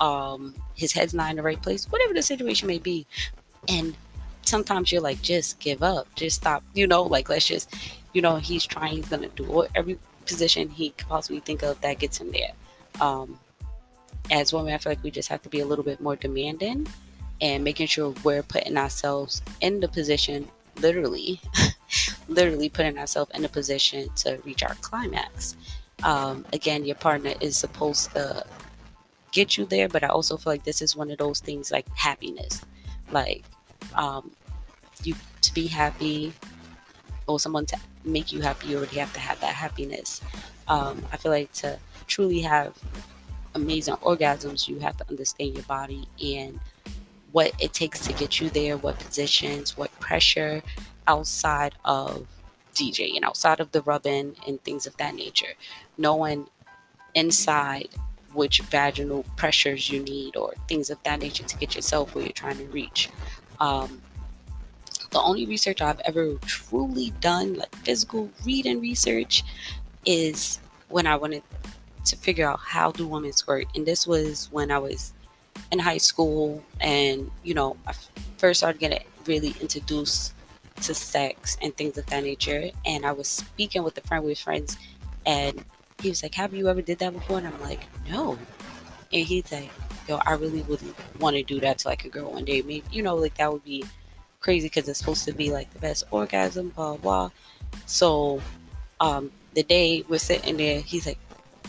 Um, 0.00 0.54
his 0.74 0.92
head's 0.92 1.12
not 1.12 1.30
in 1.30 1.36
the 1.36 1.42
right 1.42 1.60
place. 1.60 1.84
Whatever 1.90 2.14
the 2.14 2.22
situation 2.22 2.66
may 2.68 2.78
be. 2.78 3.06
And 3.68 3.96
sometimes 4.42 4.90
you're 4.90 5.02
like, 5.02 5.20
just 5.20 5.58
give 5.58 5.82
up. 5.82 6.06
Just 6.14 6.36
stop. 6.36 6.62
You 6.72 6.86
know, 6.86 7.02
like 7.02 7.28
let's 7.28 7.46
just 7.46 7.74
you 8.16 8.22
know, 8.22 8.36
he's 8.36 8.64
trying, 8.64 8.96
he's 8.96 9.08
gonna 9.10 9.28
do 9.28 9.66
every 9.74 9.98
position 10.24 10.70
he 10.70 10.88
could 10.88 11.06
possibly 11.06 11.40
think 11.40 11.62
of 11.62 11.78
that 11.82 11.98
gets 11.98 12.18
him 12.18 12.32
there. 12.32 12.52
Um, 12.98 13.38
as 14.30 14.54
women, 14.54 14.72
I 14.72 14.78
feel 14.78 14.92
like 14.92 15.04
we 15.04 15.10
just 15.10 15.28
have 15.28 15.42
to 15.42 15.50
be 15.50 15.60
a 15.60 15.66
little 15.66 15.84
bit 15.84 16.00
more 16.00 16.16
demanding 16.16 16.86
and 17.40 17.64
making 17.64 17.86
sure 17.86 18.14
we're 18.24 18.42
putting 18.42 18.76
ourselves 18.76 19.42
in 19.60 19.80
the 19.80 19.88
position, 19.88 20.48
literally, 20.80 21.40
literally 22.28 22.68
putting 22.68 22.98
ourselves 22.98 23.30
in 23.34 23.44
a 23.44 23.48
position 23.48 24.08
to 24.16 24.38
reach 24.44 24.62
our 24.62 24.74
climax. 24.76 25.56
Um, 26.02 26.44
again, 26.52 26.84
your 26.84 26.96
partner 26.96 27.34
is 27.40 27.56
supposed 27.56 28.12
to 28.12 28.44
get 29.32 29.58
you 29.58 29.66
there, 29.66 29.88
but 29.88 30.02
I 30.02 30.08
also 30.08 30.36
feel 30.36 30.52
like 30.52 30.64
this 30.64 30.80
is 30.80 30.96
one 30.96 31.10
of 31.10 31.18
those 31.18 31.40
things 31.40 31.70
like 31.70 31.86
happiness, 31.94 32.62
like 33.10 33.44
um, 33.94 34.30
you 35.02 35.14
to 35.42 35.54
be 35.54 35.66
happy 35.66 36.32
or 37.26 37.38
someone 37.40 37.66
to 37.66 37.76
make 38.04 38.32
you 38.32 38.40
happy, 38.40 38.68
you 38.68 38.78
already 38.78 38.98
have 38.98 39.12
to 39.12 39.20
have 39.20 39.40
that 39.40 39.54
happiness. 39.54 40.20
Um, 40.68 41.04
I 41.12 41.16
feel 41.16 41.32
like 41.32 41.52
to 41.54 41.78
truly 42.06 42.40
have 42.40 42.76
amazing 43.54 43.94
orgasms, 43.96 44.68
you 44.68 44.78
have 44.80 44.96
to 44.98 45.04
understand 45.08 45.54
your 45.54 45.64
body 45.64 46.06
and 46.22 46.60
what 47.36 47.52
it 47.58 47.74
takes 47.74 48.00
to 48.00 48.14
get 48.14 48.40
you 48.40 48.48
there, 48.48 48.78
what 48.78 48.98
positions, 48.98 49.76
what 49.76 49.92
pressure 50.00 50.62
outside 51.06 51.74
of 51.84 52.26
DJ 52.74 53.14
and 53.14 53.26
outside 53.26 53.60
of 53.60 53.70
the 53.72 53.82
rubbing 53.82 54.34
and 54.46 54.58
things 54.64 54.86
of 54.86 54.96
that 54.96 55.14
nature. 55.14 55.52
Knowing 55.98 56.46
inside 57.14 57.88
which 58.32 58.62
vaginal 58.62 59.22
pressures 59.36 59.90
you 59.90 60.02
need 60.02 60.34
or 60.34 60.54
things 60.66 60.88
of 60.88 60.96
that 61.02 61.20
nature 61.20 61.44
to 61.44 61.58
get 61.58 61.74
yourself 61.74 62.14
where 62.14 62.24
you're 62.24 62.32
trying 62.32 62.56
to 62.56 62.64
reach. 62.68 63.10
Um, 63.60 64.00
the 65.10 65.20
only 65.20 65.44
research 65.44 65.82
I've 65.82 66.00
ever 66.06 66.36
truly 66.46 67.10
done, 67.20 67.52
like 67.52 67.76
physical 67.84 68.30
reading 68.46 68.80
research, 68.80 69.44
is 70.06 70.58
when 70.88 71.06
I 71.06 71.16
wanted 71.16 71.42
to 72.06 72.16
figure 72.16 72.48
out 72.48 72.60
how 72.60 72.92
do 72.92 73.06
women 73.06 73.34
squirt. 73.34 73.66
And 73.74 73.84
this 73.84 74.06
was 74.06 74.48
when 74.50 74.70
I 74.70 74.78
was 74.78 75.12
in 75.76 75.84
high 75.84 75.98
school 75.98 76.62
and, 76.80 77.30
you 77.44 77.54
know, 77.54 77.76
I 77.86 77.92
first 78.38 78.60
started 78.60 78.78
getting 78.78 79.04
really 79.26 79.54
introduced 79.60 80.32
to 80.82 80.94
sex 80.94 81.56
and 81.62 81.76
things 81.76 81.98
of 81.98 82.06
that 82.06 82.22
nature. 82.22 82.70
And 82.84 83.04
I 83.04 83.12
was 83.12 83.28
speaking 83.28 83.82
with 83.82 83.96
a 83.98 84.00
friend 84.02 84.24
with 84.24 84.38
friends 84.38 84.76
and 85.24 85.64
he 86.00 86.08
was 86.08 86.22
like, 86.22 86.34
Have 86.34 86.54
you 86.54 86.68
ever 86.68 86.82
did 86.82 86.98
that 87.00 87.12
before? 87.12 87.38
And 87.38 87.46
I'm 87.46 87.60
like, 87.60 87.80
No. 88.08 88.38
And 89.12 89.26
he's 89.26 89.50
like, 89.52 89.70
Yo, 90.08 90.16
I 90.24 90.34
really 90.34 90.62
would 90.62 90.80
want 91.18 91.36
to 91.36 91.42
do 91.42 91.60
that 91.60 91.78
to 91.78 91.88
like 91.88 92.04
a 92.04 92.08
girl 92.08 92.32
one 92.32 92.44
day. 92.44 92.62
Maybe 92.62 92.84
you 92.90 93.02
know, 93.02 93.16
like 93.16 93.36
that 93.36 93.52
would 93.52 93.64
be 93.64 93.84
crazy 94.40 94.68
because 94.68 94.88
it's 94.88 94.98
supposed 94.98 95.24
to 95.24 95.32
be 95.32 95.50
like 95.50 95.72
the 95.72 95.78
best 95.78 96.04
orgasm, 96.10 96.70
blah 96.70 96.96
blah. 96.96 97.30
So 97.86 98.40
um 99.00 99.30
the 99.54 99.62
day 99.62 100.04
we're 100.08 100.18
sitting 100.18 100.56
there, 100.56 100.80
he's 100.80 101.06
like 101.06 101.18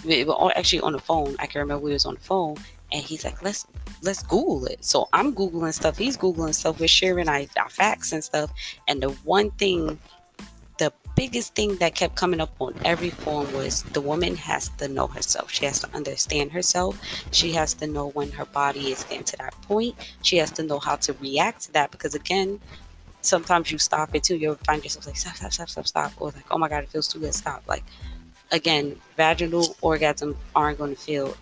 we 0.05 0.23
were 0.23 0.51
actually 0.55 0.81
on 0.81 0.93
the 0.93 0.99
phone. 0.99 1.35
I 1.39 1.47
can 1.47 1.59
remember 1.59 1.83
we 1.83 1.93
was 1.93 2.05
on 2.05 2.15
the 2.15 2.21
phone, 2.21 2.57
and 2.91 3.03
he's 3.03 3.25
like, 3.25 3.41
"Let's 3.41 3.65
let's 4.01 4.23
Google 4.23 4.65
it." 4.65 4.83
So 4.83 5.09
I'm 5.13 5.33
googling 5.33 5.73
stuff. 5.73 5.97
He's 5.97 6.17
googling 6.17 6.53
stuff. 6.53 6.79
We're 6.79 6.87
sharing 6.87 7.27
our, 7.27 7.41
our 7.59 7.69
facts 7.69 8.11
and 8.11 8.23
stuff. 8.23 8.51
And 8.87 9.01
the 9.01 9.09
one 9.25 9.51
thing, 9.51 9.99
the 10.77 10.93
biggest 11.15 11.55
thing 11.55 11.75
that 11.77 11.95
kept 11.95 12.15
coming 12.15 12.39
up 12.39 12.53
on 12.59 12.73
every 12.85 13.09
form 13.09 13.51
was 13.53 13.83
the 13.83 14.01
woman 14.01 14.35
has 14.35 14.69
to 14.77 14.87
know 14.87 15.07
herself. 15.07 15.51
She 15.51 15.65
has 15.65 15.79
to 15.81 15.89
understand 15.93 16.51
herself. 16.51 16.99
She 17.31 17.51
has 17.53 17.73
to 17.75 17.87
know 17.87 18.09
when 18.09 18.31
her 18.31 18.45
body 18.45 18.91
is 18.91 19.03
getting 19.03 19.25
to 19.25 19.37
that 19.37 19.53
point. 19.63 19.95
She 20.21 20.37
has 20.37 20.51
to 20.51 20.63
know 20.63 20.79
how 20.79 20.95
to 20.97 21.13
react 21.13 21.63
to 21.63 21.73
that 21.73 21.91
because 21.91 22.15
again, 22.15 22.59
sometimes 23.21 23.71
you 23.71 23.77
stop 23.77 24.15
it 24.15 24.23
too. 24.23 24.37
You'll 24.37 24.55
find 24.55 24.83
yourself 24.83 25.07
like 25.07 25.17
stop, 25.17 25.35
stop, 25.35 25.51
stop, 25.51 25.69
stop, 25.69 25.87
stop, 25.87 26.11
or 26.21 26.27
like, 26.31 26.45
oh 26.51 26.57
my 26.57 26.69
god, 26.69 26.83
it 26.83 26.89
feels 26.89 27.07
too 27.07 27.19
good, 27.19 27.33
stop. 27.33 27.63
Like 27.67 27.83
again, 28.51 28.95
vaginal 29.17 29.75
orgasms 29.81 30.35
aren't 30.55 30.77
going 30.77 30.95
to 30.95 31.01
feel 31.01 31.35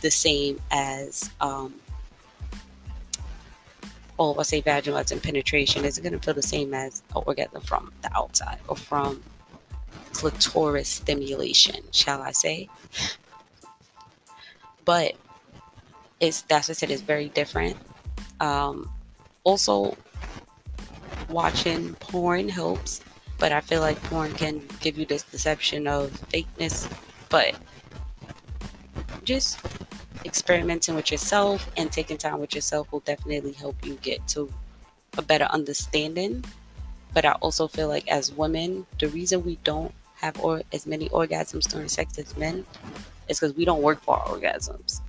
the 0.00 0.10
same 0.10 0.60
as, 0.70 1.30
um, 1.40 1.74
oh, 4.18 4.38
I 4.38 4.42
say 4.42 4.60
vaginal 4.60 5.02
in 5.10 5.20
penetration, 5.20 5.84
is 5.84 5.98
it 5.98 6.02
going 6.02 6.12
to 6.12 6.18
feel 6.18 6.34
the 6.34 6.42
same 6.42 6.74
as 6.74 7.02
an 7.14 7.22
orgasm 7.26 7.60
from 7.62 7.92
the 8.02 8.16
outside 8.16 8.58
or 8.68 8.76
from 8.76 9.22
clitoris 10.12 10.88
stimulation, 10.88 11.76
shall 11.92 12.22
I 12.22 12.32
say? 12.32 12.68
But 14.84 15.14
it's 16.20 16.42
that's 16.42 16.76
said, 16.76 16.90
it's 16.90 17.02
very 17.02 17.28
different. 17.28 17.76
Um, 18.40 18.90
also, 19.44 19.96
watching 21.28 21.94
porn 21.94 22.48
helps 22.48 23.00
but 23.42 23.50
I 23.50 23.60
feel 23.60 23.80
like 23.80 24.00
porn 24.04 24.32
can 24.34 24.62
give 24.78 24.96
you 24.96 25.04
this 25.04 25.24
deception 25.24 25.88
of 25.88 26.12
fakeness. 26.32 26.88
But 27.28 27.56
just 29.24 29.58
experimenting 30.24 30.94
with 30.94 31.10
yourself 31.10 31.70
and 31.76 31.90
taking 31.90 32.18
time 32.18 32.40
with 32.40 32.54
yourself 32.54 32.90
will 32.92 33.00
definitely 33.00 33.52
help 33.52 33.76
you 33.84 33.94
get 34.02 34.26
to 34.28 34.52
a 35.18 35.22
better 35.22 35.44
understanding. 35.44 36.44
But 37.14 37.24
I 37.24 37.32
also 37.32 37.68
feel 37.68 37.88
like 37.88 38.08
as 38.08 38.32
women, 38.32 38.86
the 38.98 39.08
reason 39.08 39.44
we 39.44 39.56
don't 39.64 39.92
have 40.16 40.38
or 40.40 40.62
as 40.72 40.86
many 40.86 41.08
orgasms 41.10 41.70
during 41.70 41.88
sex 41.88 42.18
as 42.18 42.36
men 42.36 42.64
is 43.28 43.40
because 43.40 43.56
we 43.56 43.64
don't 43.64 43.82
work 43.82 44.00
for 44.02 44.18
our 44.18 44.26
orgasms. 44.26 45.00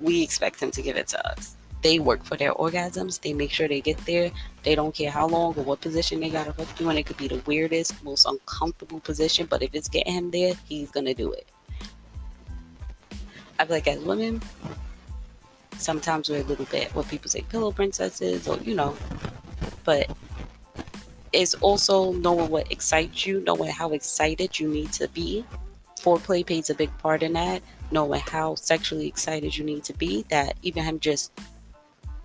We 0.00 0.22
expect 0.22 0.60
them 0.60 0.70
to 0.72 0.82
give 0.82 0.96
it 0.96 1.08
to 1.08 1.28
us 1.28 1.56
they 1.82 1.98
work 1.98 2.24
for 2.24 2.36
their 2.36 2.52
orgasms. 2.54 3.20
They 3.20 3.32
make 3.32 3.50
sure 3.50 3.68
they 3.68 3.80
get 3.80 3.98
there. 4.06 4.30
They 4.62 4.74
don't 4.74 4.94
care 4.94 5.10
how 5.10 5.26
long 5.26 5.54
or 5.56 5.64
what 5.64 5.80
position 5.80 6.20
they 6.20 6.30
gotta 6.30 6.52
hook 6.52 6.68
you 6.78 6.88
in. 6.88 6.96
It 6.96 7.06
could 7.06 7.16
be 7.16 7.28
the 7.28 7.42
weirdest, 7.44 8.02
most 8.02 8.24
uncomfortable 8.24 9.00
position, 9.00 9.46
but 9.46 9.62
if 9.62 9.74
it's 9.74 9.88
getting 9.88 10.14
him 10.14 10.30
there, 10.30 10.54
he's 10.68 10.90
gonna 10.90 11.14
do 11.14 11.32
it. 11.32 11.46
I 13.58 13.64
feel 13.64 13.76
like 13.76 13.88
as 13.88 14.00
women, 14.00 14.42
sometimes 15.78 16.28
we're 16.28 16.40
a 16.40 16.44
little 16.44 16.66
bit 16.66 16.94
what 16.94 17.08
people 17.08 17.30
say 17.30 17.42
pillow 17.42 17.72
princesses 17.72 18.48
or 18.48 18.58
you 18.58 18.74
know, 18.74 18.96
but 19.84 20.10
it's 21.32 21.54
also 21.54 22.12
knowing 22.12 22.50
what 22.50 22.70
excites 22.70 23.26
you, 23.26 23.40
knowing 23.40 23.70
how 23.70 23.90
excited 23.92 24.58
you 24.58 24.68
need 24.68 24.92
to 24.92 25.08
be. 25.08 25.44
Foreplay 25.98 26.46
plays 26.46 26.68
a 26.68 26.74
big 26.74 26.96
part 26.98 27.22
in 27.22 27.32
that. 27.34 27.62
Knowing 27.90 28.20
how 28.20 28.54
sexually 28.54 29.06
excited 29.06 29.56
you 29.56 29.64
need 29.64 29.84
to 29.84 29.92
be, 29.92 30.24
that 30.28 30.56
even 30.62 30.84
him 30.84 30.98
just 30.98 31.32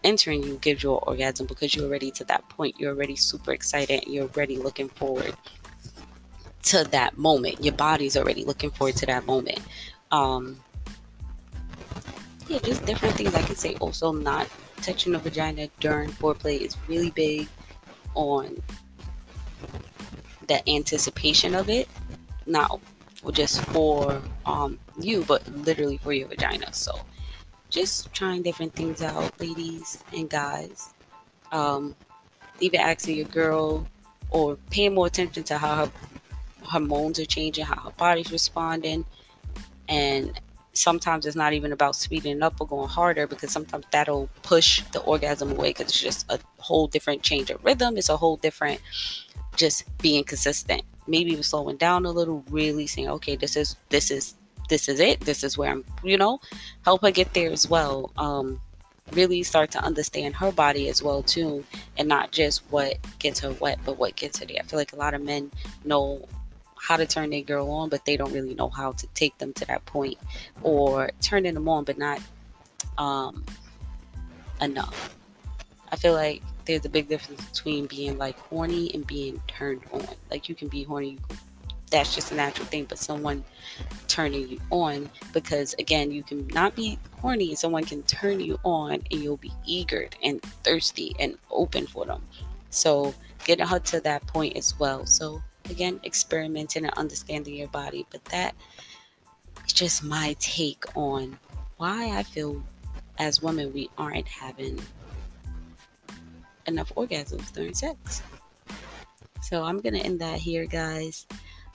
entering 0.03 0.43
you 0.43 0.57
gives 0.57 0.83
you 0.83 0.93
an 0.93 0.99
orgasm 1.03 1.45
because 1.45 1.75
you're 1.75 1.85
already 1.85 2.11
to 2.11 2.23
that 2.25 2.47
point. 2.49 2.75
You're 2.79 2.93
already 2.93 3.15
super 3.15 3.51
excited. 3.51 4.03
And 4.03 4.13
you're 4.13 4.25
already 4.25 4.57
looking 4.57 4.89
forward 4.89 5.33
to 6.63 6.83
that 6.85 7.17
moment. 7.17 7.63
Your 7.63 7.73
body's 7.73 8.17
already 8.17 8.43
looking 8.43 8.71
forward 8.71 8.95
to 8.97 9.05
that 9.05 9.25
moment. 9.25 9.59
Um, 10.11 10.59
yeah, 12.47 12.59
just 12.59 12.85
different 12.85 13.15
things 13.15 13.33
I 13.35 13.41
can 13.41 13.55
say. 13.55 13.75
Also, 13.75 14.11
not 14.11 14.47
touching 14.81 15.13
the 15.13 15.19
vagina 15.19 15.67
during 15.79 16.09
foreplay 16.09 16.61
is 16.61 16.77
really 16.87 17.11
big 17.11 17.47
on 18.15 18.61
the 20.47 20.67
anticipation 20.69 21.55
of 21.55 21.69
it. 21.69 21.87
Not 22.45 22.79
just 23.33 23.61
for 23.65 24.21
um, 24.45 24.79
you, 24.99 25.23
but 25.27 25.47
literally 25.49 25.97
for 25.97 26.13
your 26.13 26.27
vagina. 26.27 26.73
So 26.73 26.99
just 27.69 28.13
trying 28.13 28.43
different 28.43 28.73
things 28.73 29.01
out, 29.01 29.39
ladies 29.39 30.03
and 30.13 30.29
guys. 30.29 30.93
Um, 31.51 31.95
even 32.59 32.79
asking 32.79 33.17
your 33.17 33.27
girl 33.27 33.87
or 34.29 34.57
paying 34.71 34.93
more 34.93 35.07
attention 35.07 35.43
to 35.43 35.57
how 35.57 35.85
her 35.85 35.91
hormones 36.63 37.19
are 37.19 37.25
changing, 37.25 37.65
how 37.65 37.81
her 37.81 37.91
body's 37.91 38.31
responding. 38.31 39.05
And 39.89 40.39
sometimes 40.77 41.25
it's 41.25 41.35
not 41.35 41.53
even 41.53 41.71
about 41.71 41.95
speeding 41.95 42.41
up 42.41 42.55
or 42.59 42.67
going 42.67 42.89
harder 42.89 43.27
because 43.27 43.51
sometimes 43.51 43.85
that'll 43.91 44.29
push 44.43 44.81
the 44.93 44.99
orgasm 45.01 45.51
away 45.51 45.69
because 45.69 45.87
it's 45.87 46.01
just 46.01 46.25
a 46.29 46.39
whole 46.57 46.87
different 46.87 47.21
change 47.23 47.49
of 47.49 47.63
rhythm. 47.63 47.97
It's 47.97 48.09
a 48.09 48.17
whole 48.17 48.37
different 48.37 48.81
just 49.55 49.85
being 49.99 50.23
consistent. 50.23 50.83
Maybe 51.07 51.31
even 51.31 51.43
slowing 51.43 51.77
down 51.77 52.05
a 52.05 52.11
little, 52.11 52.43
really 52.49 52.87
saying, 52.87 53.09
okay, 53.09 53.35
this 53.35 53.55
is 53.55 53.75
this 53.89 54.11
is 54.11 54.35
this 54.69 54.89
is 54.89 54.99
it. 54.99 55.21
This 55.21 55.43
is 55.43 55.57
where 55.57 55.71
I'm, 55.71 55.85
you 56.03 56.17
know, 56.17 56.39
help 56.83 57.01
her 57.01 57.11
get 57.11 57.33
there 57.33 57.51
as 57.51 57.69
well. 57.69 58.11
Um, 58.17 58.61
really 59.13 59.41
start 59.43 59.71
to 59.71 59.79
understand 59.79 60.35
her 60.35 60.51
body 60.51 60.89
as 60.89 61.01
well 61.01 61.23
too, 61.23 61.63
and 61.97 62.07
not 62.07 62.31
just 62.31 62.61
what 62.69 62.97
gets 63.19 63.39
her 63.39 63.51
wet, 63.51 63.79
but 63.85 63.97
what 63.97 64.15
gets 64.15 64.39
her 64.39 64.45
there. 64.45 64.57
I 64.59 64.63
feel 64.63 64.79
like 64.79 64.93
a 64.93 64.97
lot 64.97 65.13
of 65.13 65.21
men 65.21 65.51
know 65.85 66.27
how 66.79 66.97
to 66.97 67.05
turn 67.05 67.29
their 67.29 67.41
girl 67.41 67.69
on, 67.71 67.89
but 67.89 68.05
they 68.05 68.17
don't 68.17 68.31
really 68.31 68.53
know 68.53 68.69
how 68.69 68.91
to 68.93 69.07
take 69.13 69.37
them 69.37 69.53
to 69.53 69.65
that 69.65 69.85
point, 69.85 70.17
or 70.61 71.11
turning 71.21 71.53
them 71.53 71.67
on, 71.69 71.83
but 71.83 71.97
not 71.97 72.19
um, 72.97 73.45
enough. 74.61 75.15
I 75.91 75.95
feel 75.95 76.13
like 76.13 76.41
there's 76.65 76.85
a 76.85 76.89
big 76.89 77.07
difference 77.07 77.43
between 77.49 77.85
being 77.85 78.17
like 78.17 78.37
horny 78.37 78.93
and 78.93 79.05
being 79.07 79.41
turned 79.47 79.81
on. 79.91 80.05
Like 80.29 80.49
you 80.49 80.55
can 80.55 80.67
be 80.67 80.83
horny, 80.83 81.17
that's 81.89 82.13
just 82.13 82.31
a 82.31 82.35
natural 82.35 82.67
thing, 82.67 82.85
but 82.85 82.97
someone 82.97 83.43
turning 84.07 84.49
you 84.49 84.59
on 84.71 85.09
because 85.33 85.73
again, 85.79 86.11
you 86.11 86.23
can 86.23 86.47
not 86.47 86.75
be 86.75 86.99
horny 87.21 87.55
someone 87.55 87.83
can 87.83 88.03
turn 88.03 88.39
you 88.39 88.59
on 88.63 88.93
and 88.93 89.21
you'll 89.21 89.37
be 89.37 89.53
eager 89.65 90.07
and 90.23 90.41
thirsty 90.63 91.15
and 91.19 91.37
open 91.51 91.87
for 91.87 92.05
them. 92.05 92.21
So 92.69 93.13
getting 93.45 93.65
her 93.65 93.79
to 93.79 94.01
that 94.01 94.25
point 94.27 94.57
as 94.57 94.77
well. 94.77 95.05
So 95.05 95.41
again, 95.69 95.99
experimenting 96.03 96.85
and 96.85 96.93
understanding 96.95 97.55
your 97.55 97.67
body, 97.69 98.05
but 98.11 98.23
that 98.25 98.55
is 99.65 99.73
just 99.73 100.03
my 100.03 100.35
take 100.39 100.85
on 100.95 101.37
why 101.77 102.17
I 102.17 102.23
feel 102.23 102.63
as 103.19 103.41
women 103.41 103.73
we 103.73 103.89
aren't 103.97 104.27
having 104.27 104.79
enough 106.65 106.93
orgasms 106.95 107.51
during 107.53 107.73
sex. 107.73 108.21
So 109.41 109.63
I'm 109.63 109.79
gonna 109.79 109.99
end 109.99 110.19
that 110.19 110.39
here, 110.39 110.65
guys. 110.65 111.25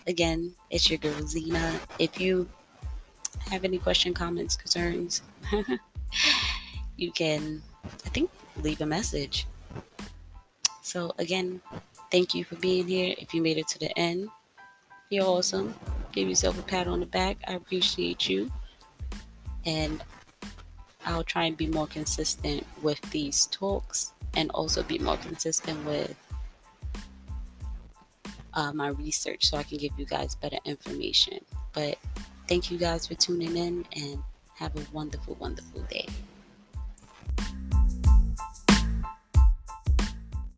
Again, 0.06 0.52
it's 0.70 0.90
your 0.90 0.99
girl 0.99 1.26
Zena. 1.26 1.78
If 1.99 2.20
you 2.20 2.49
have 3.50 3.64
any 3.64 3.78
question, 3.78 4.12
comments, 4.12 4.56
concerns, 4.56 5.22
you 6.96 7.12
can, 7.12 7.62
I 7.84 8.08
think, 8.11 8.30
leave 8.62 8.80
a 8.80 8.87
message. 8.87 9.46
So 10.82 11.12
again, 11.18 11.61
thank 12.12 12.35
you 12.35 12.45
for 12.45 12.57
being 12.57 12.87
here. 12.87 13.14
If 13.19 13.33
you 13.33 13.40
made 13.42 13.57
it 13.57 13.66
to 13.69 13.78
the 13.78 13.99
end, 13.99 14.28
you're 15.09 15.25
awesome. 15.25 15.75
Give 16.12 16.28
yourself 16.28 16.59
a 16.59 16.62
pat 16.62 16.87
on 16.87 17.00
the 17.00 17.07
back. 17.07 17.38
I 17.49 17.54
appreciate 17.54 18.28
you. 18.28 18.52
And 19.64 20.04
I'll 21.07 21.25
try 21.25 21.45
and 21.45 21.57
be 21.57 21.66
more 21.66 21.87
consistent 21.87 22.66
with 22.83 23.00
these 23.11 23.47
talks 23.47 24.12
and 24.37 24.50
also 24.50 24.83
be 24.83 24.99
more 24.99 25.16
consistent 25.16 25.85
with 25.87 26.14
uh, 28.54 28.73
my 28.73 28.88
research 28.88 29.47
so 29.47 29.57
I 29.57 29.62
can 29.62 29.78
give 29.78 29.92
you 29.97 30.04
guys 30.04 30.35
better 30.35 30.59
information. 30.66 31.38
But 31.73 31.99
thank 32.47 32.71
you 32.71 32.76
guys 32.76 33.07
for 33.07 33.14
tuning 33.14 33.57
in 33.57 33.87
and 33.97 34.23
have 34.57 34.76
a 34.76 34.83
wonderful, 34.92 35.37
wonderful 35.40 35.81
day. 35.90 36.07